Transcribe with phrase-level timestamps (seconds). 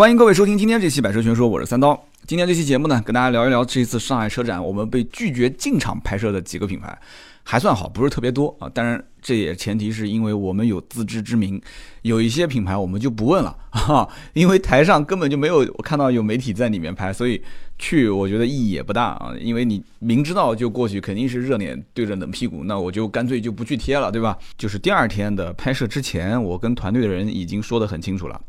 [0.00, 2.02] 欢迎各位收听今天这期《百车全说》，我是三刀。
[2.26, 6.98] 今天这期节目呢，跟大家聊一聊这一次上海车展我们被拒绝进场拍摄的几个品牌，
[7.42, 8.66] 还算好，不是特别多啊。
[8.70, 11.60] 当然，这也前提是因为我们有自知之明，
[12.00, 17.38] 有一些品牌我们就不问了哈， 因为台上根本就没有我看到有媒体在里面拍，所以
[17.78, 19.34] 去我觉得意义也不大啊。
[19.38, 24.38] 因为你明知道就过去肯定是热脸对着冷屁股，那我就干脆就不去贴了，对吧？
[24.56, 28.40] 就是第二天的拍摄之前，我跟团队的人已经说得很清楚了。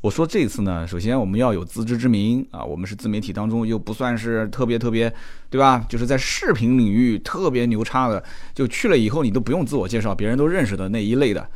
[0.00, 5.12] 我说这次呢，首先我们要有自知之明啊，我们是自媒体当中又不算是特别特别，
[5.50, 5.84] 对吧？
[5.88, 8.22] 就是在视频领域特别牛叉的，
[8.54, 11.48] 就去了以后你都不用自我介绍，别人都认识的那一类的，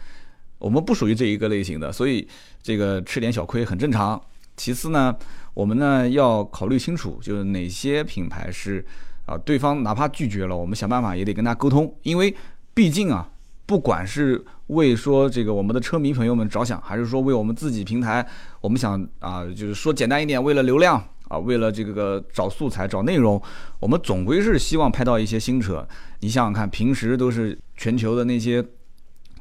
[0.58, 2.26] 我们不属于这一个类型的，所以
[2.60, 4.20] 这个吃点小亏很正常。
[4.56, 5.14] 其次呢，
[5.54, 8.84] 我们呢要考虑清楚，就是哪些品牌是
[9.24, 12.34] 啊，对方哪怕拒绝了，我们想办法也得跟他沟通，因为
[12.74, 13.28] 毕竟啊。
[13.64, 18.26] 不管是为说这个我们的车迷朋友们着想，还是说为我们自己平台，
[18.60, 23.40] 我们想啊，就是说简单一点，为了流量啊，为了这个找素材、找内容，
[23.80, 25.86] 我们总归是希望拍到一些新车。
[26.20, 28.62] 你想想看，平时都是全球的那些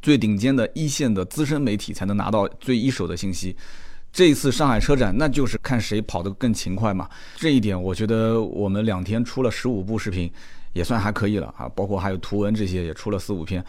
[0.01, 3.55] 最顶尖的一线的资深媒体才能拿到最一手的信息。
[4.13, 7.09] 这一次上海车展，那就是看谁跑得更勤快嘛。
[7.35, 10.29] 这一点，我觉得我们两天出了十五部视频，
[10.73, 11.67] 也算还可以了啊。
[11.69, 13.63] 包括还有图文这些，也出了四五篇。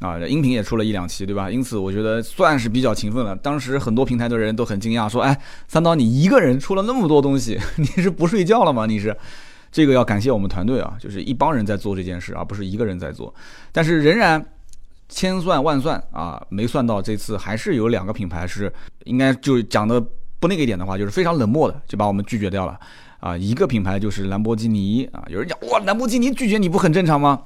[0.00, 1.50] 啊，音频也出了一两期，对吧？
[1.50, 3.34] 因此我觉得算是比较勤奋了。
[3.36, 8.86] 当时很多平台的人都很惊讶，说：“哎，三刀，你一个人出了那么多东西， 你是不睡觉了吗？
[8.86, 9.16] 你是？”
[9.70, 13.32] 这个要感谢我们团队啊，就是一帮人在做这件事，而不是一个人在做。
[13.70, 14.42] 但是仍然
[15.10, 18.72] 千算万算啊，没算到这次还是有两个品牌是
[19.04, 20.00] 应该就讲的
[20.40, 22.80] 不那个一点的话，就是非常冷漠的就把我们拒绝掉了
[23.20, 23.36] 啊。
[23.36, 27.42] 一个品牌就是兰博基尼啊，有人讲哇，兰博基尼拒绝你不很正常吗？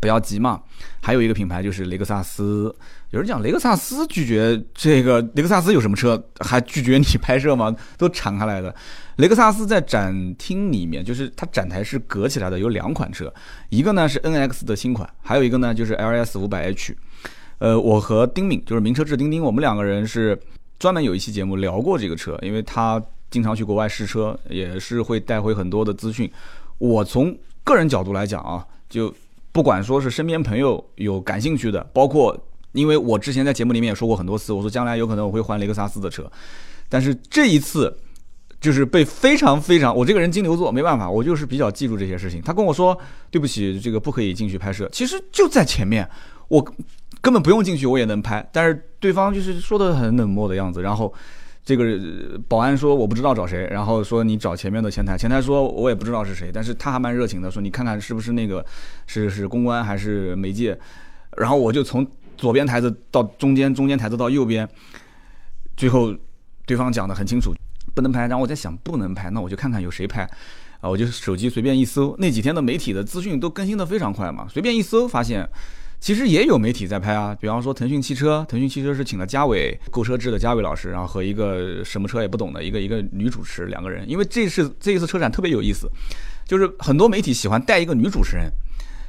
[0.00, 0.60] 不要急嘛，
[1.00, 2.74] 还有一个品牌就是雷克萨斯。
[3.10, 7.74] 有人讲雷克萨斯拒绝这个，雷克萨斯有什么车还拒绝你拍摄吗？
[7.96, 8.74] 都敞开来的。
[9.16, 13.32] 雷克萨斯在展厅里面，就是它展台是隔起来的，有两款车，
[13.70, 16.94] 一个呢是 NX 的新款，还有一个呢就是 LS 五百 H。
[17.58, 20.38] 呃，我和丁敏就是名车志丁丁，我们两个人是
[20.78, 23.00] 专门有一期节目聊过这个车，因为他
[23.30, 26.30] 经常去国外试车，也是会带回很多的资讯。
[26.78, 29.14] 我从个人角度来讲啊，就。
[29.56, 32.38] 不管说是身边朋友有感兴趣的，包括
[32.72, 36.30] 因为我之前在节目里面也说过很多次，我说将来有可能我会换雷克萨斯的车，
[36.90, 37.98] 但是这一次
[38.60, 42.42] 就是被非常非常，我这个人金牛座没办法，我就是比较记住这些事情。
[42.42, 42.94] 他跟我说
[43.30, 46.06] 对不起，这个不可以进去拍摄，其实就在前面，
[46.48, 46.62] 我
[47.22, 51.10] 根本不用进去我也能拍，但是对方就是说的很冷漠的样子，然后。
[51.66, 51.84] 这个
[52.46, 58.64] 保安说我不知道找谁，然后说你找前面的前台，前台说我也不知道是谁，但是他还蛮热情的，说你看看是不是那个
[59.08, 60.78] 是是公关还是媒介，
[61.36, 62.06] 然后我就从
[62.36, 64.68] 左边台子到中间，中间台子到右边，
[65.76, 66.14] 最后
[66.64, 67.52] 对方讲的很清楚，
[67.96, 70.22] 不能拍，然后我在想不能拍，那我就看看有谁拍，
[70.80, 75.48] 啊，我就手机随便一搜，那几天的媒体的资讯都更新的非常快嘛，随便一搜发现。
[76.06, 85.90] 其实也有媒体在拍啊，比方说腾讯汽车，腾讯汽车是请了嘉伟购车志的嘉伟老师，然后和一个什么车也不懂的一个一个女主持两个人，因为这是这一次车展特别有意思，
[86.46, 88.48] 就是很多媒体喜欢带一个女主持人。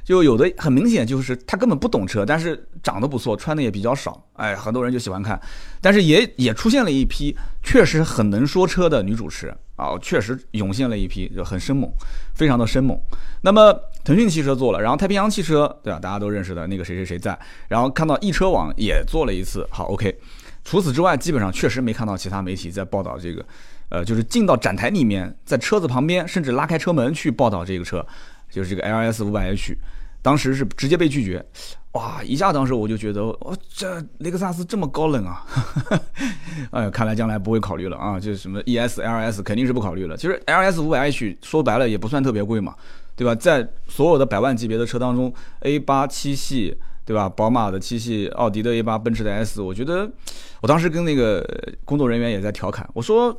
[0.04, 5.40] 就有的很明显就是她根本不懂车，但是长得不错，穿的也比较少，哎，很多人就喜欢看。
[5.80, 11.90] 但是也也出现了一批确实很能说车的女主持啊，确实涌现了一批就很生猛，
[12.36, 13.00] 非常的生猛。
[13.44, 13.74] 那么
[14.04, 15.98] 腾讯汽车做了，然后太平洋汽车对吧？
[15.98, 17.40] 大家都认识的那个谁谁谁在，
[17.70, 20.20] 然后看到易车网也做了一次，好 OK。
[20.66, 23.46] 除此之外，基本上确实没看到其他媒体在报道这个，
[23.88, 28.06] 呃，就是进到展台里面，在车子旁边，甚至拉开车门去报道这个车，
[28.50, 29.78] 就是这个 LS 五百 H。
[30.28, 31.42] 当时是直接被拒绝，
[31.94, 32.22] 哇！
[32.22, 35.46] 一下当时我就觉得，哦，这雷克萨斯这么高冷啊！
[36.72, 40.18] 哎，看来将来不会考虑了啊，就是什么 ES、LS 肯定是不考虑了。
[40.18, 42.76] 其实 LS 五百 H 说白了也不算特别贵嘛，
[43.16, 43.34] 对吧？
[43.34, 47.30] 在所有的百万级别的车当中，A 八七系，对吧？
[47.30, 50.12] 宝马的七系，奥迪的 A 八，奔驰的 S，我觉得，
[50.60, 51.42] 我当时跟那个
[51.86, 53.34] 工作人员也在调侃，我说。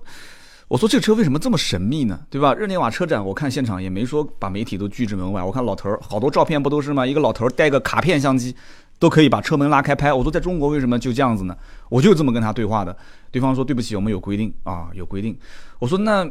[0.68, 2.20] 我说这个车为什么这么神秘呢？
[2.28, 2.54] 对吧？
[2.54, 5.42] 日内瓦车展，我看现场也没说把媒体都拒之门外。
[5.42, 7.06] 我看老头儿好多照片不都是吗？
[7.06, 8.54] 一个老头儿带个卡片相机，
[8.98, 10.12] 都可以把车门拉开拍。
[10.12, 11.56] 我说在中国为什么就这样子呢？
[11.88, 12.94] 我就这么跟他对话的。
[13.30, 15.34] 对方说对不起，我们有规定啊，有规定。
[15.78, 16.30] 我说那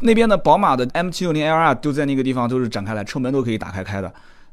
[0.00, 4.12] 那边的宝马的 M760L R 就在那个地方都是展开来，车门都可以打开开的，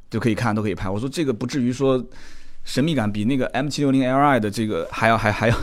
[0.10, 0.90] 就可以看都可以拍。
[0.90, 2.02] 我说这个不至于说。
[2.63, 5.58] 神秘感比那个 M760Li 的这个还要还还要，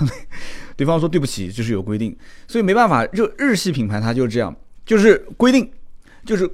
[0.78, 2.16] 对方说对不起，就是有规定，
[2.46, 4.54] 所以没办法，就日系品牌它就是这样，
[4.86, 5.68] 就是规定，
[6.24, 6.48] 就是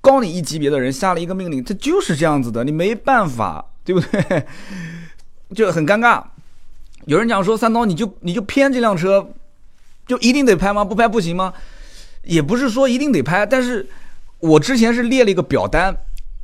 [0.00, 4.44] 高你一级别的人下了一个命令，它就是这样子的，你没办法，对不对？
[5.54, 6.20] 就很尴尬。
[7.04, 9.30] 有人讲说三刀，你就你就偏这辆车，
[10.08, 10.84] 就一定得拍吗？
[10.84, 11.54] 不拍不行吗？
[12.24, 13.86] 也不是说一定得拍，但是
[14.40, 15.96] 我之前是列了一个表单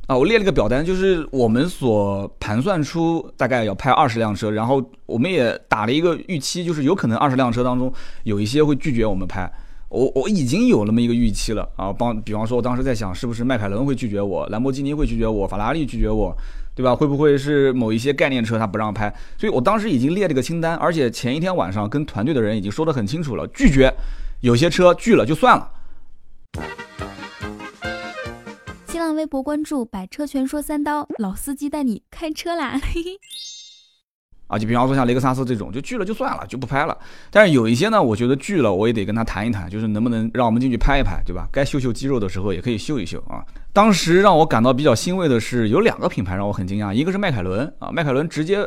[0.07, 7.91] 啊，我列了个表单，就是我们所盘算出大概要拍二十辆车，然后我们也打了一个预期，就是有可能二十辆车当中
[8.23, 9.51] 有一些会拒绝我们拍。
[9.89, 16.35] 我我已经有那么一个预期了啊，帮比方说，我当时在想，是不是迈凯伦会拒绝我，兰博基尼会拒绝我，法拉利拒绝我，
[16.75, 16.95] 对吧？
[16.95, 19.11] 会不会是某一些概念车他不让拍？
[19.37, 23.91] 所以我当时已经列了个清单，而且前一天晚上跟团队的人已经说得很清楚了，拒绝
[24.41, 25.71] 有些车拒了就算了。
[29.15, 32.79] 微博关注“百车全说三刀”，老司机带你开车啦！
[34.47, 36.95] 啊，就比方说像雷克萨斯这种，就拒了就算了，就不拍了。
[37.31, 41.49] 但是有一些呢，我觉得拒了，我也得跟他谈一谈，就是能不能让我们进去拍一拍，对吧？
[41.51, 43.43] 该秀秀肌肉的时候也可以秀一秀啊。
[43.73, 48.59] 当时让我感到比较欣慰的是，有两个品牌让我很惊讶，一个是迈凯伦啊，迈凯伦直接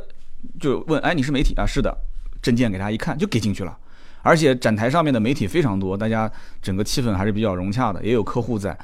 [0.59, 1.65] 就问，哎，你是媒体啊？
[1.65, 1.97] 是的，
[2.43, 3.79] 证件给他一看就给进去了，
[4.23, 6.29] 而且展台上面的媒体非常多，大家
[6.61, 8.77] 整个气氛还是比较融洽的，也有客户在。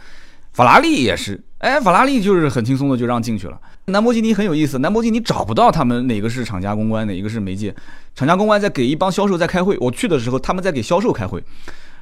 [0.54, 3.60] 法拉利也是，哎，法拉利就是很轻松的就让进去了。
[3.86, 7.74] 兰博基尼很有意思，兰博基尼找不到他们哪个是厂家公关，哪个是媒介。
[8.14, 11.42] 厂家公关在给一帮销售在开会，我去的时候他们在给销售开会，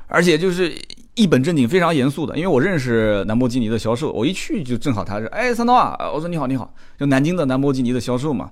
[0.07, 0.71] 而且就是
[1.15, 2.37] 一本正经、非常严肃的。
[2.37, 8.51] 因为我认识兰博基尼的销售，我一去就正好他是，哎，三刀啊，我说你好你好，就南京的兰博基尼的销售嘛。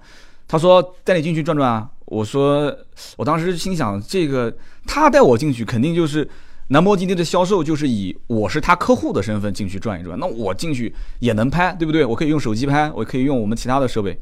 [0.48, 2.74] 他说带你进去转转啊，我说
[3.18, 4.50] 我当时心想这个
[4.86, 6.26] 他带我进去肯定就是。
[6.70, 12.04] 兰博基尼的销售就是以我是他客户的身份进去转一转，那我进去也能拍，对不对？
[12.04, 14.16] 我可以用手机拍，我可以用我们其他的设备。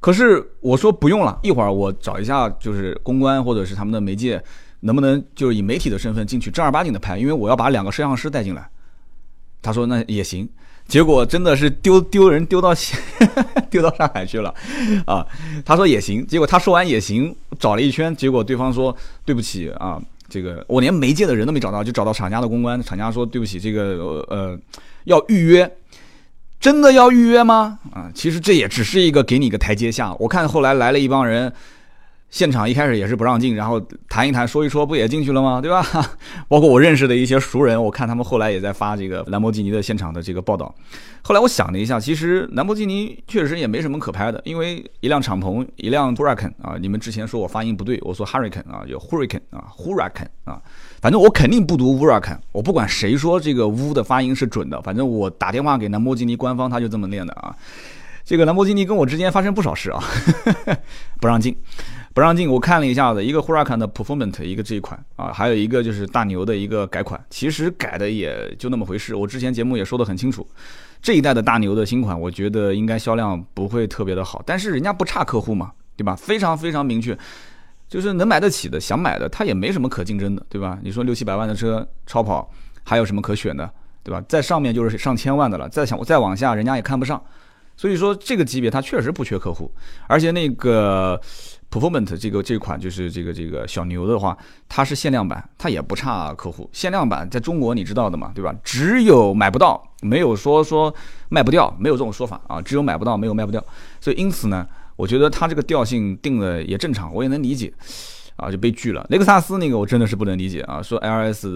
[0.00, 4.42] 可是我说不用了，一会儿我找一下，就是公关或者是他们的媒介，
[4.80, 7.16] 能不能就是以媒体的身份进去正儿八经的拍？
[7.16, 8.68] 因为我要把两个摄像师带进来。
[9.62, 10.48] 他说那也行，
[10.88, 12.74] 结果真的是丢丢人丢到
[13.70, 14.52] 丢到上海去了
[15.06, 15.24] 啊！
[15.64, 20.02] 他说也行，结果他说完也行，找了一圈，结果对方说对不起啊。
[20.30, 22.80] 这个我连媒介的人都没找到，就找到厂家的公关。
[22.82, 24.58] 厂家说：“对不起，这个呃
[25.04, 25.70] 要预约，
[26.60, 30.14] 真的要预约吗？”啊，其实这也只是一个给你一个台阶下。
[30.14, 31.52] 我看后来来了一帮人。
[32.30, 35.60] 现场一开始也是不让进，然后谈一谈说一说，不也进去了吗？
[35.60, 35.84] 对吧？
[36.48, 40.72] 包括我认识的一些熟人，我看他们后来也在发这个 兰博基尼的现场的这个报道。
[41.22, 50.62] 后来我想了一下，其实兰博基尼确实也没什么可拍的，因为一辆敞篷，一辆 Huracan 啊，你们之前说我发音不对，我说 Hurricane 啊，有 Hurricane 啊，Huracan 啊，
[51.02, 57.54] 反正我肯定不读 Huracan，我不管谁说这个乌的发音是准的，反正我打电话给兰博基尼官方，他就这么念的啊。
[58.24, 60.00] 这个兰博基尼跟我之间发生不少事啊，
[61.20, 61.56] 不让进。
[62.12, 69.14] 不让进，我看了一下子，一个 Huracan 的 Performance 一个这一款啊，还有一个就是大牛的一个改款，其实改的也就那么回事。
[69.14, 70.44] 我之前节目也说得很清楚，
[71.00, 76.16] 这一代的大牛的新款，我觉得应该销量不会特别的好，但是人家不差客户嘛，对吧？
[76.16, 77.16] 非常非常明确，
[77.88, 80.78] 就是能买得起的、想买的，他也没什么可竞争的，对吧？
[80.82, 82.50] 你说六七百万的车超跑，
[82.82, 83.70] 还有什么可选的，
[84.02, 84.20] 对吧？
[84.28, 87.22] 在上面就是上千万的了，再想再往下，人家也看不上。
[87.80, 89.72] 所以说这个级别它确实不缺客户，
[90.06, 91.18] 而且那个。
[91.70, 94.36] Performance 这个这款就是这个这个小牛的话，
[94.68, 96.68] 它是限量版，它也不差客户。
[96.72, 98.52] 限量版在中国你知道的嘛，对吧？
[98.64, 100.92] 只有买不到，没有说说
[101.28, 102.60] 卖不掉，没有这种说法啊。
[102.60, 103.64] 只有买不到，没有卖不掉。
[104.00, 104.66] 所以因此呢，
[104.96, 107.72] 我觉得它这个调性定的也正常，我也能理解
[108.34, 109.06] 啊，就被拒了。
[109.10, 111.46] 雷克萨斯那个我真的是不能理解啊，说 LS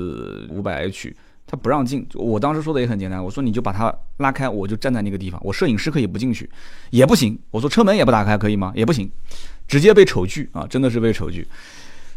[0.50, 1.12] 五百 H
[1.54, 6.50] 它不让进，我当时说的也很简单，我说你就把它拉开，我就站在那个地方，我摄影师可以不进去，
[6.90, 7.38] 也不行。
[7.52, 8.72] 我说车门也不打开可以吗？
[8.74, 9.08] 也不行。
[9.68, 11.46] 直接被丑拒啊，真的是被丑拒。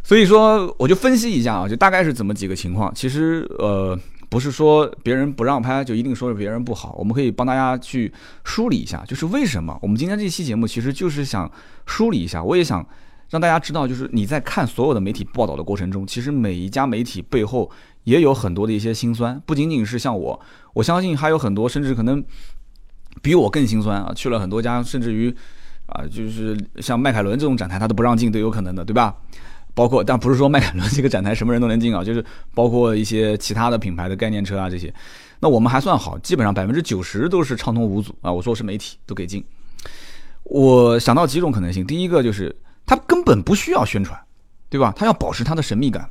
[0.03, 2.91] 所以说，我就分析一下啊，就大概是怎么几个情况。
[2.95, 6.95] 其实，呃，不是说别人不让拍就一定说是别人不好。
[6.97, 8.11] 我们可以帮大家去
[8.43, 11.49] 梳理一下，就是为什么我们今天这期节目其实就是想
[11.85, 12.43] 梳理一下。
[12.43, 12.85] 我也想
[13.29, 17.69] 让大家知道，就是你在看所有的媒体报道的过程中，其实每一家媒体背后
[18.03, 20.39] 也有很多的一些辛酸，不仅仅是像我，
[20.73, 22.23] 我相信还有很多，甚至可能
[23.21, 25.35] 比我更心酸啊，去了很多家，甚至于。
[25.87, 29.15] 啊，就是像迈凯伦这种展台，他都不让进都有可能的，对吧？
[29.73, 32.21] 包括，但不是说迈凯伦这个展台什么人都能进啊，就是
[32.53, 34.93] 包括一些其他的品牌的概念车啊这些。
[35.39, 38.29] 那我们还算好，基本上百分之九十都是畅通无阻啊。
[38.29, 39.41] 我说是媒体都给进。
[40.43, 42.53] 我想到几种可能性，第一个就是
[42.87, 44.19] 他根本不需要宣传，
[44.67, 44.91] 对吧？
[44.97, 46.09] 他要保持他的神秘感。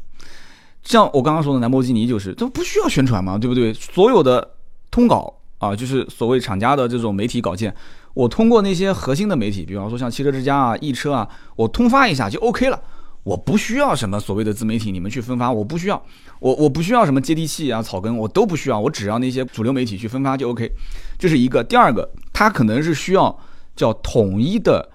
[0.85, 3.75] 像我刚刚说的兰博基尼就是，这不需要宣传嘛，对不对？
[3.75, 4.49] 所有的
[4.93, 7.75] 通稿啊，就是所谓厂家的这种媒体稿件。
[8.15, 12.81] 我通过那些核心的媒体，比方说像汽车之家啊、易车啊，我通发一下就 OK 了。
[13.25, 16.01] 我不需要什么所谓的自媒体，你们去分发，我不需要。
[16.39, 18.79] 我我不需要什么接地气啊、草根，我都不需要。
[18.79, 20.71] 我只要那些主流媒体去分发就 OK。
[21.19, 21.65] 这是一个。
[21.65, 23.37] 第二个，它可能是需要
[23.75, 24.89] 叫统一的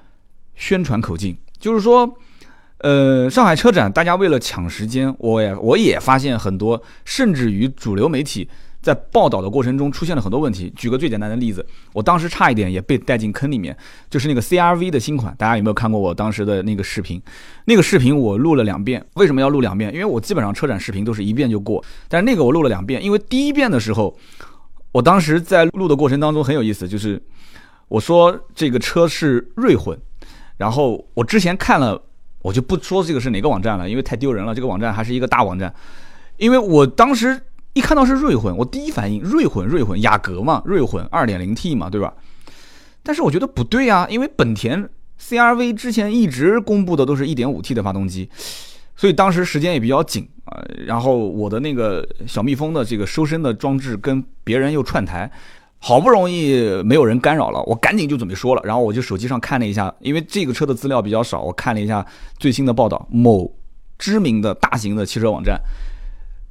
[0.55, 2.17] 宣传口径，就是说，
[2.79, 8.49] 呃，上海车展，大家为了抢时间，我也我也发现很多，甚至于主流媒体
[8.81, 10.73] 在报道的过程中出现了很多问题。
[10.75, 11.63] 举个最简单的例子，
[11.93, 13.77] 我当时差一点也被带进坑里面，
[14.09, 17.21] 就是那个 CRV 的新款，大家有没有看过我当时的那个视频？
[17.65, 19.93] 那个视频我录了两遍，为什么要录两遍？
[19.93, 24.17] 因为我基本上车展视频都是一遍就过，但是那个我录了两遍，因为第一遍的时候，
[24.91, 27.21] 我当时在录的过程当中很有意思，就是
[27.87, 29.95] 我说这个车是锐混，
[30.61, 31.99] 然后我之前看了。
[32.43, 34.55] 我就不说这个是哪个网站了，因为太丢人了。
[34.55, 35.71] 这个网站还是一个大网站，
[36.37, 37.39] 因为我当时
[37.73, 42.11] 一看到是锐混，我第一反应锐混锐混雅阁嘛，锐混二点零 T 嘛，对吧？
[43.03, 44.89] 但是我觉得不对啊，因为本田
[45.19, 48.27] CRV 之前一直公布的都是一点五 T 的发动机，
[48.95, 50.59] 所以当时时间也比较紧啊。
[50.87, 55.31] 然后我的那个小蜜蜂的这个收声的装置跟别人又串台。
[55.83, 58.61] 好不容易没有人干扰了，我赶紧就准备说了。
[58.63, 62.05] 然后我就手机上看了一下，因为这个车的资料比较少，我看了一下
[62.37, 63.07] 最新的报道。
[63.09, 63.51] 某
[63.97, 65.59] 知名的大型的汽车网站，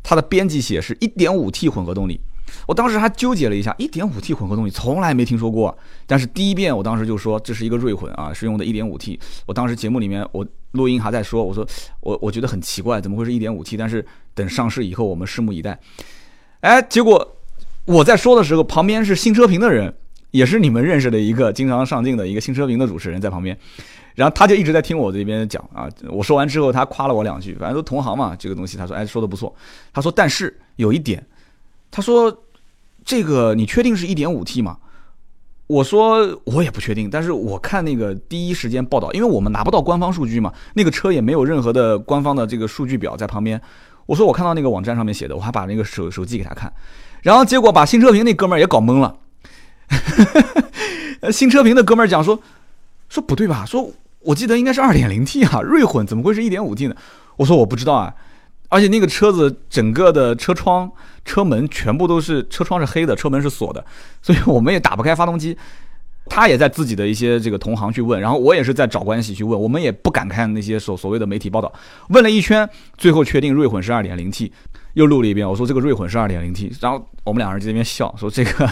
[0.03, 2.21] 它的编辑写是 1.5T 混合动力。
[2.67, 5.79] 我当时还纠结了一下，1.5T 混合动力从来没听说过。
[6.09, 9.17] 但是第一遍我当时就说这是一个锐混啊，是用的 1.5T。
[9.47, 11.65] 我当时节目里面我录音还在说，我说
[12.01, 13.77] 我我觉得很奇怪，怎么会是一点五 T？
[13.77, 15.79] 但是等上市以后我们拭目以待。
[16.63, 17.37] 哎，结果。
[17.91, 19.93] 我在说的时候，旁边是新车评的人，
[20.31, 23.59] 也是你们认识的一个经常上镜的一个新车评的主持人，在旁边，
[24.15, 25.89] 然后他就一直在听我这边讲啊。
[26.09, 29.53] 我说完之后，他夸了我两句，反正都同行嘛，这个东西他说，哎，说的不错。
[29.93, 31.27] 他说，但是有一点，
[31.91, 32.45] 他说
[33.05, 34.79] 这个你确定是一点五 T 吗？
[35.67, 43.61] 我说我也不确定，但是我看那个第一时间报道，因为我们拿不到官方数据嘛，那个车也没有任何的官方的这个数据表在旁边。
[44.11, 46.73] 我说我看到那个网站上面写的，我还把那个手手机给他看。
[47.23, 49.15] 然后结果把新车评那哥们儿也搞懵了，
[51.31, 52.43] 新车评的哥们儿讲说
[53.09, 53.65] 说不对吧？
[53.65, 53.89] 说
[54.19, 56.97] 我记得应该是二点零 T 啊，锐混怎么会是一点五 T 呢？
[57.37, 58.13] 我说我不知道啊，
[58.69, 60.91] 而且那个车子整个的车窗、
[61.25, 63.85] 车门全部都是车窗是黑的，车门是锁的，
[64.21, 65.57] 所以我们也打不开发动机。
[66.31, 71.71] 他也在自己的一些这个同行去问，然后我也是在找关系去问，我们也不敢看那些所所谓的媒体报道，
[72.09, 74.51] 问了一圈，最后确定锐混是二点零 T。
[74.95, 78.69] 又录了一遍，我说这个锐混是二点零 T，然后我们两人在那边笑，说这个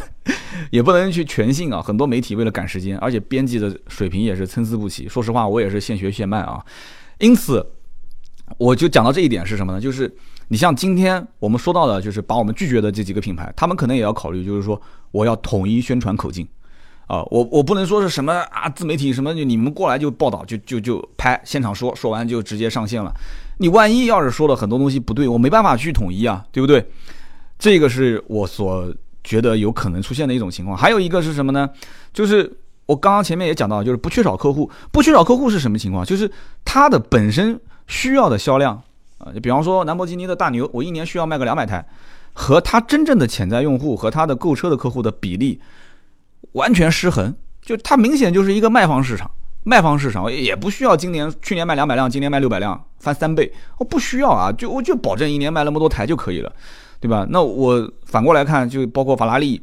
[0.72, 1.80] 也不能去全信啊。
[1.80, 5.08] 很多媒体为了赶时间，而且编辑的水平也是参差不齐。
[5.08, 6.60] 说实话，我也是现学现卖啊。
[7.20, 7.64] 因此，
[8.58, 9.80] 我就讲到这一点是什么呢？
[9.80, 10.12] 就是
[10.48, 14.80] 你像今天我们说到的，就是把我们拒绝的这几个品牌，他们可能也要考虑，就是说
[15.12, 16.44] 我要统一宣传口径
[17.08, 17.24] 啊。
[17.30, 23.12] 我我不能说是什么啊，自媒体什么，你们过来就报道，就就就拍现场说，说完就直接上线了。
[23.58, 26.88] 你万一要是说了很多东西不对，我没办法去统一啊，对不对？
[27.58, 30.78] 这个是我所觉得有可能出现的一种情况。
[30.78, 31.68] 还有一个是什么呢？
[32.12, 32.48] 就是
[32.86, 36.04] 我刚刚前面也讲到，就是不缺少客户，不缺少客户是什么情况？
[36.04, 36.30] 就是
[36.64, 38.80] 它的本身需要的销量
[39.18, 41.84] 啊，就比方说兰博基尼的大牛，我一年需要卖个两百台，
[42.32, 45.60] 和它真正的潜在用户和它的购车的客户的比例
[46.52, 49.30] 完全失衡，就它明显就是一个卖方市场。
[49.64, 56.50] 卖方市场也不需要今年去年卖两百辆，今年卖六百辆，翻三倍，我不需要啊，就我就保证一年卖那么多台就可以了，
[57.00, 57.26] 对吧？
[57.28, 59.60] 那我反过来看，就包括法拉利，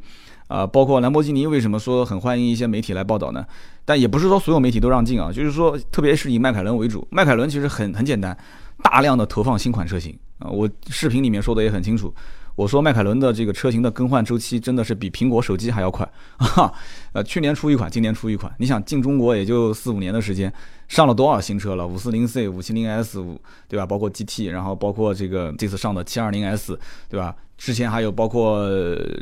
[0.47, 3.43] 啊，包括兰博基尼，为什么说很欢迎一些媒体来报道呢？
[3.83, 8.37] 但也不是说所有媒体都让进啊，就是说，特别是以迈凯伦为主，迈凯伦其实很很简单，
[8.83, 12.13] 大量的投放新款车型啊，我视频里面说的也很清楚。
[12.55, 16.71] 我说迈凯伦的这个车型的更换周期真的是比苹果手机还要快 啊！
[17.11, 20.51] 呃，去年出一款，今年出一款，你想进中国也就四五年的时间，
[20.87, 21.85] 上了多少新车了？
[21.85, 23.85] 五四零 C、五七零 S 五，对吧？
[23.85, 27.35] 包括 GT，然后包括这个这次上的七二零 S，对吧？
[27.57, 28.65] 之前还有包括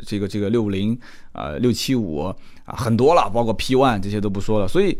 [0.06, 0.96] 这个这个六五零
[1.32, 2.36] 啊、六七五啊，
[2.66, 4.68] 很多了，包括 P One 这些都不说了。
[4.68, 4.96] 所以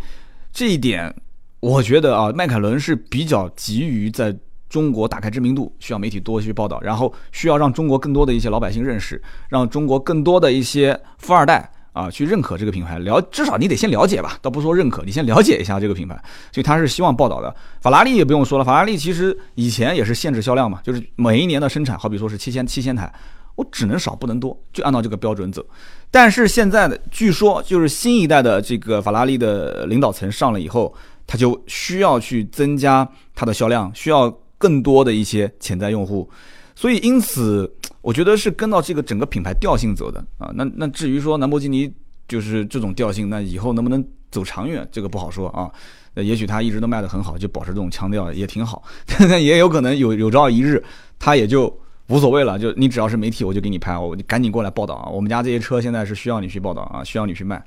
[0.52, 1.14] 这一点，
[1.60, 4.36] 我觉得啊，迈凯伦是比较急于在。
[4.74, 17.54] 中国打开知名度需要媒体多去报道，然后需要让中国更多的一些老百姓认识，让中国更多的一些富二代啊去认可这个品牌，了至少你得先了解吧，倒不说认可，你先了解一下这个品牌，所以他是希望报道的。
[17.80, 23.08] 法拉利也不用说了，法拉利其实以前也是限制销量嘛，就是每一年的生产，好比说是七千七千台，
[23.54, 25.64] 我只能少不能多，就按照这个标准走。
[26.10, 30.92] 但是现在的据说就是新一代的这个法拉利的领导层上了以后，
[31.28, 34.36] 他就需要去增加它的销量，需要。
[34.58, 36.28] 更多的一些潜在用户，
[36.74, 37.70] 所以因此，
[38.00, 40.50] 我觉得是跟到这个整个品牌调性走的啊。
[40.54, 41.92] 那那至于说兰博基尼
[42.26, 45.70] 就是这种调性，那以后能不能走长远，这个不好说啊。
[46.14, 48.82] 那也许它一直都卖得很好，就保持这种腔调也挺好。
[49.18, 50.82] 但也有可能有有朝一日，
[51.18, 52.58] 它也就无所谓了。
[52.58, 55.08] 就你只要是媒体，我就给你拍，我你赶紧过来报道啊。
[55.10, 57.62] 我们家这些车现在是需要你去报道啊，需要你去卖。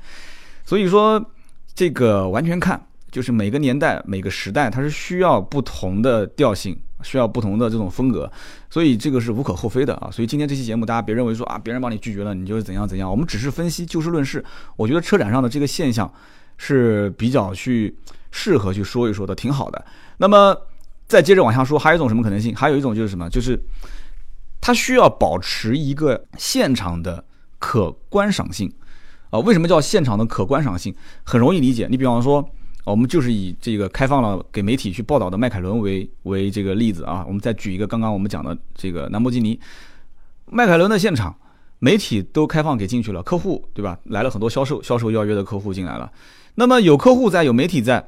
[0.63, 1.23] 所以说，
[1.75, 2.81] 这个完全看。
[3.17, 8.31] 就是每个年代、每个时代，它是需要不同的调性，需要不同的这种风格，
[8.69, 10.07] 所以这个是无可厚非的啊。
[10.11, 13.09] 所以今天这期节目，大家别认为说啊，别人帮你拒绝了，你就是怎样怎样。
[13.09, 14.45] 我们只是分析，就事论事。
[14.75, 16.13] 我觉得车展上的这个现象
[16.57, 17.97] 是比较去
[18.29, 19.83] 适合去说一说的，挺好的。
[20.17, 20.55] 那么
[21.07, 22.55] 再接着往下说，还有一种什么可能性？
[22.55, 23.27] 还有一种就是什么？
[23.31, 23.59] 就是
[24.61, 27.25] 它需要保持一个现场的
[27.57, 28.71] 可观赏性。
[29.31, 30.95] 啊，为什么叫现场的可观赏性？
[31.23, 31.87] 很容易理解。
[31.89, 32.49] 你比方说，
[32.91, 37.23] 我们就是以这个开放了给媒体去报道的迈凯伦为为这个例子啊。
[37.27, 39.59] 我们再举一个刚刚我们讲的这个兰博基尼，
[40.45, 41.35] 迈凯伦的现场，
[41.79, 43.97] 媒体都开放给进去了，客户对吧？
[44.05, 46.11] 来了很多销售销售邀约的客户进来了。
[46.55, 48.07] 那么有客户在，有媒体在，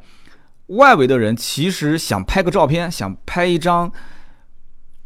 [0.68, 3.92] 外围的人其实想拍个照片，想拍一张。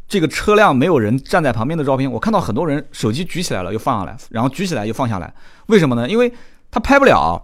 [0.06, 5.34] 这个车辆没有人站在旁边的照片，我看到很多人手机举起来了又放下来，然后举起来又放下来，
[5.66, 6.08] 为什么呢？
[6.08, 6.30] 因为
[6.70, 7.42] 他拍不了，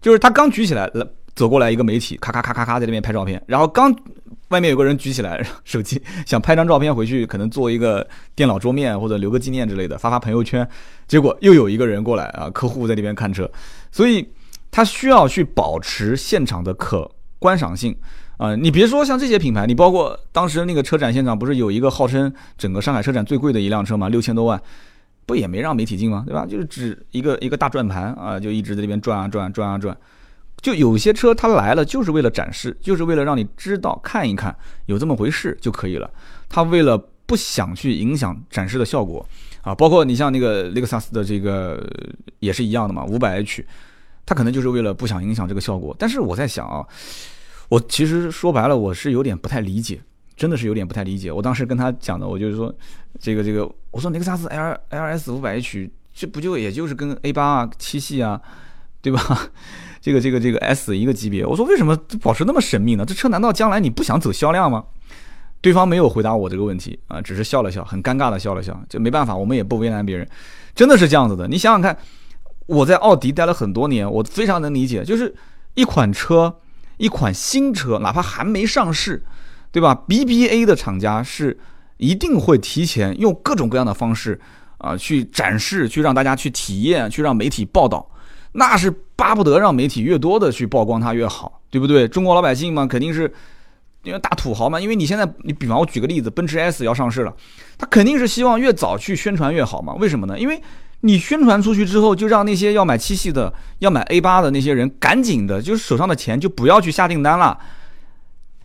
[0.00, 3.90] 就是他刚举起来了，走过来一个媒体，咔咔咔咔咔在那边拍照片，然后刚
[4.48, 10.68] 外面有个人举起来手机想拍张照片回去，可能做一个电脑桌面或者留个纪念之类的，发发朋友圈，
[11.08, 13.50] 结果又有一个人过来啊，客户在那边看车，
[13.90, 14.28] 所以
[14.70, 17.96] 他需要去保持现场的可观赏性。
[18.36, 24.10] 啊，你别说像这些品牌，你包括当时那个车展现场，不是有一个号称整个上海车展最贵的一辆车吗？
[24.10, 24.60] 六千多万，
[25.24, 26.22] 不也没让媒体进吗？
[26.26, 26.44] 对吧？
[26.44, 29.96] 就是指一个一个大转盘啊，就一直在那边转啊转，转啊转。
[30.60, 34.54] 就有些车它来了就是为了展示，就是为了让你知道看一看
[34.86, 36.10] 有这么回事就可以了。
[36.48, 39.26] 它为了不想去影响展示的效果
[39.62, 41.84] 啊，包括你像那个雷克萨斯的这个
[42.38, 43.64] 也是一样的嘛，五百 H，
[44.26, 45.94] 它可能就是为了不想影响这个效果。
[45.98, 46.86] 但是我在想啊。
[47.70, 50.00] 我其实说白了，我是有点不太理解，
[50.34, 51.30] 真的是有点不太理解。
[51.30, 52.74] 我当时跟他讲的，我就是说，
[53.20, 58.42] 这个这个，我说雷克萨斯 L L S 五百 H，这不就也就是跟 A 八啊、七系啊，
[59.00, 59.50] 对吧？
[60.00, 61.44] 这个这个这个 S 一个级别。
[61.44, 63.04] 我说为什么保持那么神秘呢？
[63.04, 64.84] 这车难道将来你不想走销量吗？
[65.60, 68.80] 对方没有回答我这个问题啊，只是笑了笑，很尴尬的笑了笑。
[68.88, 70.28] 就没办法，我们也不为难别人，
[70.74, 71.46] 真的是这样子的。
[71.46, 71.96] 你想想看，
[72.66, 75.34] 我在奥迪待了很多年，我非常能理解，就是
[75.74, 76.56] 一款车。
[76.96, 79.24] 一款新车，哪怕还没上市，
[79.72, 81.58] 对吧？BBA 的厂家是
[81.96, 84.38] 一定会提前用各种各样的方式
[84.76, 88.06] 啊去展示，去让大家去体验，去让媒体报道，
[88.52, 92.08] 那是巴不得让媒体越多的去曝光它越好，对不对？
[92.08, 93.32] 中国老百姓嘛，肯定是
[94.02, 97.32] 因为大土豪嘛，因为你现在，你比方我举个例子，奔驰 S 要上市了，
[97.78, 99.94] 他肯定是希望越早去宣传越好嘛？
[99.94, 100.38] 为什么呢？
[100.38, 100.60] 因为
[101.02, 107.56] 你宣传出去之后，就让那些要买七系的、要买 A 八的那些人赶紧的，就是手上的钱就不要去下订单了，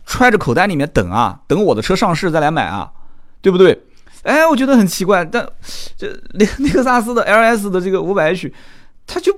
[0.04, 2.90] 揣着口袋里面等啊，等我的车上市再来买啊，
[3.40, 3.84] 对不对？
[4.22, 5.46] 哎，我觉得很奇怪，但
[5.96, 8.52] 这雷雷克萨斯的 LS 的这个五百 H，
[9.06, 9.32] 它就。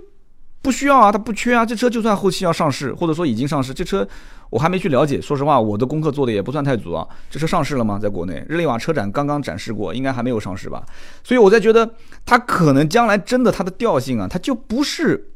[0.60, 1.64] 不需要啊，它不缺啊。
[1.64, 4.06] 这车就算后期要上市，或者说已经上市，这车
[4.50, 5.20] 我还没去了解。
[5.20, 7.06] 说实话，我的功课做的也不算太足啊。
[7.30, 7.98] 这车上市了吗？
[8.00, 10.84] 在国内，日内瓦车展刚刚展示过，应该还没有上市吧。
[11.22, 11.88] 所以我在觉得，
[12.26, 15.30] 它可能将来真的它的调性啊，它就不是，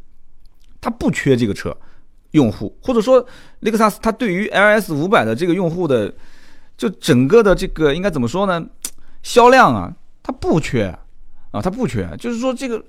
[0.80, 1.76] 它不缺这个车
[2.32, 3.24] 用户，或者说
[3.60, 6.12] 雷克萨斯它对于 LS 五百的这个用户的，
[6.76, 8.66] 就整个的这个应该怎么说呢？
[9.22, 10.86] 销量啊，它不缺
[11.52, 12.84] 啊，它不缺，就是说这个。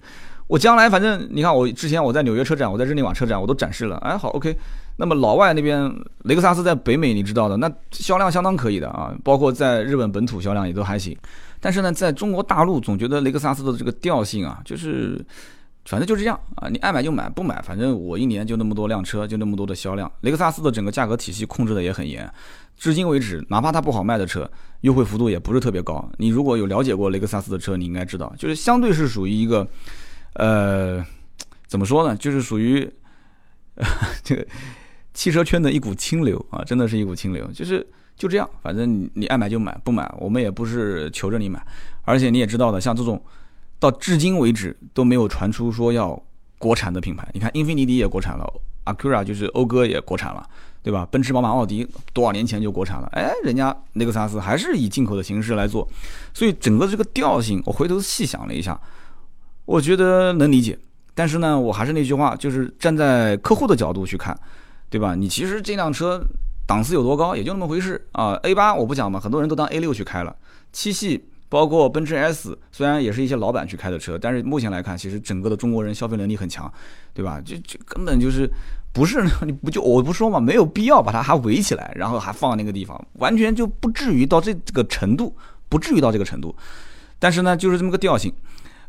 [0.53, 3.97] 我将来反正你看，我之前我在纽约车展，我在日内瓦车展，我都展示了。
[3.97, 4.55] 哎，好，OK。
[4.97, 5.91] 那么老外那边
[6.25, 11.17] 雷克萨斯在北美，你知道的，那销量相当可以的啊，包括在日本本土销量也都还行。
[11.59, 15.19] 但是呢，在中国大陆，总觉得雷克萨斯的这个调性啊，就是
[15.85, 20.11] 反正就是这样啊，你爱买就买，不买反正我一年就那么多辆车，就那么多的销量。
[20.21, 22.31] 雷克萨斯的整个价格体系控制的也很严，
[22.77, 24.47] 至今为止，哪怕它不好卖的车，
[24.81, 26.07] 优惠幅度也不是特别高。
[26.19, 29.67] 你如果有了解过雷克萨斯的车，你应该知道，就是相对是属于一个。
[30.33, 31.05] 呃，
[31.67, 32.15] 怎么说呢？
[32.15, 32.89] 就是属于
[34.23, 34.45] 这个
[35.13, 37.45] 汽车圈的一股清流啊，真的是一股清流。
[37.51, 41.65] 就是就这样，反正你你爱买就买，不买我们也不是求着你买。
[42.03, 43.21] 而且你也知道的，像这种
[43.79, 46.21] 到至今为止都没有传出说要
[46.57, 47.27] 国产的品牌。
[47.33, 48.45] 你看英菲尼迪也国产了
[48.85, 50.47] ，Acura 就是讴歌也国产了，
[50.81, 51.07] 对吧？
[51.11, 55.87] 奔驰、宝马、奥迪多少年前就国产了，哎，人家雷克萨斯还是以进口的形式来做。
[56.33, 58.79] 所以整个这个调性，我回头细想了一下。
[59.65, 60.77] 我觉得能理解，
[61.13, 64.37] 但是呢，我还是那句话，就是站在客户的角度去看，
[64.89, 65.15] 对吧？
[65.15, 66.21] 你其实这辆车
[66.67, 68.33] 档次有多高，也就那么回事啊。
[68.43, 70.35] A 八我不讲嘛，很多人都当 A 六去开了。
[70.71, 76.71] 七系包括奔驰 S，虽然也是一些老板去开的车，但是目前来看，其实整个的中国人消费能力很强，
[77.13, 77.39] 对吧？
[77.39, 78.49] 就就根本就是
[78.91, 85.33] 不是 你不就我不说嘛，没有必要把它还围起来，然后还放那个地方，完全就不至于到这个程度，
[85.69, 86.53] 不至于到这个程度。
[87.19, 88.33] 但是呢，就是这么个调性。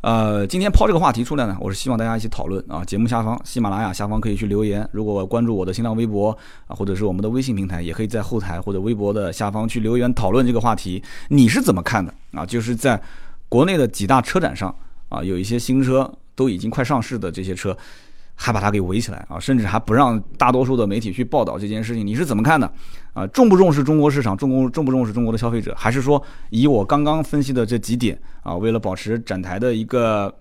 [0.04, 2.84] 呃，今天抛这个话题出来呢，我是希望大家一起讨论啊。
[2.84, 4.86] 节目下方，喜马拉雅下方可以去留言。
[4.92, 6.28] 如果关注我的新浪微博
[6.66, 11.02] 啊，或者是我们的微信平台，也可以在后台或者微博的下方去留言讨论这个话题。
[11.28, 12.44] 你是怎么看的啊？
[12.44, 13.00] 就是在
[13.48, 14.68] 国内的几大车展上
[15.08, 17.74] 啊，有一些新车都已经快上市的这些车。
[18.34, 22.70] 还把它给围起来啊，甚至还不让大多数的媒体去报道这件事情，你是怎么看的？
[23.12, 24.36] 啊，重不重视中国市场？
[24.36, 25.74] 重重不重视中国的消费者？
[25.76, 30.34] 还是说以我刚刚分析的这几点啊，为了保持展台的一个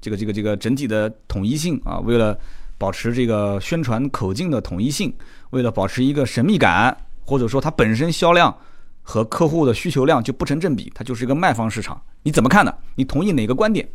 [0.00, 2.38] 这个这个这个整体的统一性啊，为了
[2.78, 5.12] 保持这个宣传口径的统一性，
[5.50, 8.56] 为了保持一个神秘感，或者说它本身销量
[9.02, 12.00] 和客户的需求量就不成正比，它就是一个卖方市场？
[12.22, 12.78] 你怎么看的？
[12.94, 13.86] 你同意哪个观点？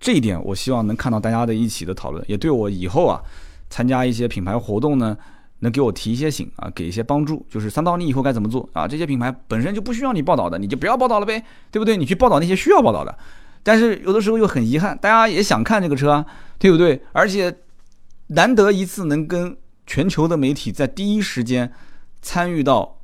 [0.00, 3.22] 这一点我希望能看到大家的一起的讨论，也对我以后啊
[3.70, 5.16] 参加一些品牌活动呢，
[5.60, 7.44] 能给我提一些醒啊，给一些帮助。
[7.48, 8.86] 就是三刀，你以后该怎么做啊？
[8.86, 11.96] 这些品牌本身就不需要你报道的，你就不要报道了呗，对不对？
[11.96, 13.16] 你去报道那些需要报道的。
[13.62, 16.26] 但是有的时候又很遗憾，大家也想看这个车啊，
[16.58, 17.00] 对不对？
[17.12, 17.56] 而且
[18.26, 21.72] 难得一次能跟全球的媒体在第一时间
[22.20, 22.98] 参与到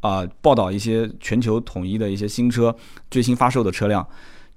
[0.00, 2.76] 啊报道一些全球统一的一些新车
[3.10, 4.06] 最新发售的车辆。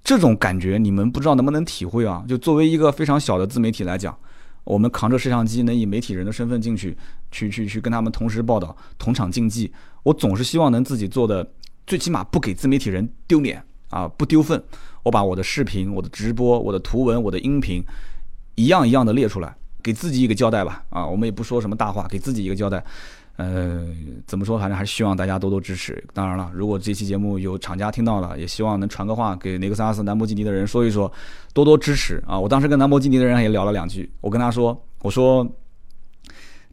[0.04, 2.24] 这种感觉你们不知道能不能体会啊？
[2.28, 4.18] 就作为一个非常小的自媒体来讲，
[4.64, 6.98] 我们扛着摄像机，能以媒体人的身份进去，
[7.32, 9.72] 去去去跟他们同时报道，同场竞技。
[10.04, 11.48] 我总是希望能自己做的，
[11.86, 14.64] 最起码不给自媒体人丢脸啊，不丢份。
[15.04, 17.84] 我把我的视频、我的直播、我的图文、我的音频，
[18.56, 20.84] 一样一样的列出来，给自己一个交代吧。
[20.90, 22.84] 啊，我们也不说什么大话，给自己一个交代。
[23.40, 23.88] 呃，
[24.28, 24.60] 怎么说？
[24.60, 26.04] 反正还是希望大家多多支持。
[26.14, 31.10] 当然了，如果这期节目有厂家听到了，也希望能传个话给雷克萨斯、兰博基尼的人说一说，
[31.54, 32.38] 多多支持啊！
[32.38, 35.48] 我当时跟兰博基尼的人也聊了两句，我跟他说：“我说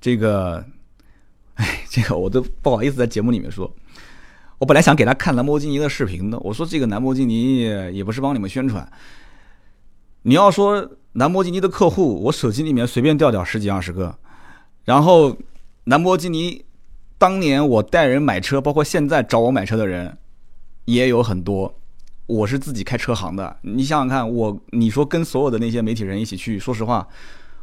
[0.00, 0.56] 这个，
[1.54, 3.72] 哎，这个我都不好意思在节目里面说。
[4.58, 8.90] 我本来想给他看兰博基尼的视频的，我说这个兰博基尼也不是帮你们宣传。
[10.22, 14.12] 你要说兰博基尼的客户，我手机里面随便调调十几二十个，
[14.84, 15.32] 然后。”
[15.86, 16.64] 兰博基尼，
[17.16, 20.18] 当年我带人买车，包括现在找我买车的人，
[20.86, 21.72] 也有很多。
[22.26, 27.06] 我是自己开车行的，你想想看，我你说跟所有的那些媒体人一起去，说实话，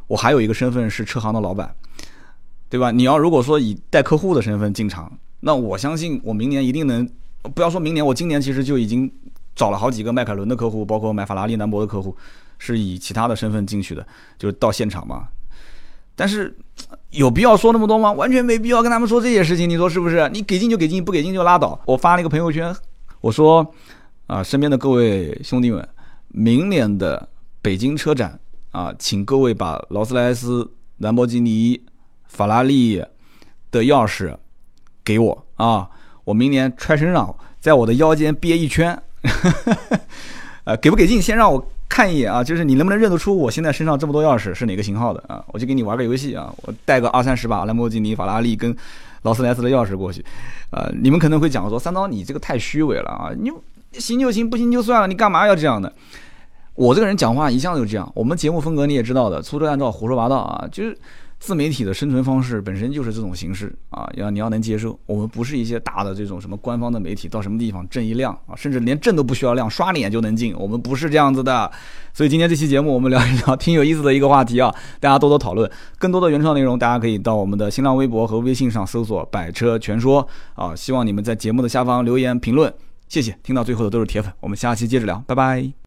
[0.06, 1.76] 我还有一个身份是车行的老板，
[2.70, 2.90] 对吧？
[2.90, 7.06] 你要如果说以带客户的身份进场，那我相信我明年一定能，
[7.54, 9.12] 不要说明年，我今年其实就已经
[9.54, 12.16] 找了好几个迈凯伦的客户，包括买法拉利、兰博的客户，
[12.58, 14.06] 是以其他的身份进去的，
[14.38, 15.28] 就是到现场嘛。
[16.16, 16.56] 但是
[17.10, 18.12] 有必要说那么多吗？
[18.12, 20.28] 完全没必要跟他们说这些事情，你说是不是？
[20.32, 21.80] 你给劲就给劲，不给劲就拉倒。
[21.86, 22.74] 我发了一个朋友圈，
[23.20, 23.74] 我说
[24.26, 25.88] 啊，身边的各位兄弟们，
[26.28, 27.28] 明年的
[27.60, 28.38] 北京车展
[28.70, 31.80] 啊，请各位把劳斯莱斯、兰博基尼、
[32.26, 33.02] 法拉利
[33.70, 34.36] 的钥匙
[35.04, 35.88] 给我啊，
[36.24, 39.00] 我明年揣身上，在我的腰间憋一圈。
[40.64, 41.20] 呃，给不给劲？
[41.20, 41.70] 先让我。
[41.88, 45.44] 看一眼啊，就是你能不能认得出我现在身上这么多钥匙是哪个型号的啊？
[45.48, 48.76] 我就给你玩个游戏啊，我带个二三十把兰博基尼、法拉利跟
[49.22, 50.24] 劳斯莱斯的钥匙过去，
[50.70, 53.50] 呃，你们可能会讲说三刀你这个太虚伪了啊，你
[53.92, 55.92] 行就行，不行就算了，你干嘛要这样的？
[56.74, 60.96] 我这个人讲话一向就这样，我们节目风格你也知道的，粗制滥造、胡说八道啊，就是。
[61.44, 64.98] 自媒体的生存方式本身就是这种形式啊，要你要能接受。
[65.04, 70.56] 我们不是一些大的这种什么官方的媒体，到什么地方证一亮啊，甚至连证都不需要亮，刷脸就能进。
[70.56, 71.70] 我们不是这样子的。
[72.14, 75.70] 所以今天这期节目我们聊一聊挺有意思的一个话题啊，大家多多讨论。
[75.98, 80.26] 更多的原创内容，大家可以到我们的新浪微博和微信上搜索“百车全说”
[80.56, 80.74] 啊。
[80.74, 82.72] 希望你们在节目的下方留言评论，
[83.06, 83.36] 谢谢。
[83.42, 85.74] 听到最后的都是铁粉，我们下期接着聊，拜拜。